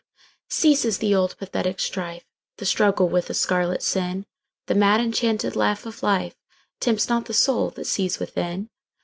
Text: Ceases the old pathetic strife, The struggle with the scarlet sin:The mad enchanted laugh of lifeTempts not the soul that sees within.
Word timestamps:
Ceases 0.49 0.97
the 0.97 1.13
old 1.13 1.37
pathetic 1.37 1.79
strife, 1.79 2.25
The 2.57 2.65
struggle 2.65 3.07
with 3.07 3.27
the 3.27 3.35
scarlet 3.35 3.83
sin:The 3.83 4.73
mad 4.73 4.99
enchanted 4.99 5.55
laugh 5.55 5.85
of 5.85 6.01
lifeTempts 6.01 7.07
not 7.07 7.25
the 7.25 7.35
soul 7.35 7.69
that 7.69 7.85
sees 7.85 8.17
within. 8.17 8.71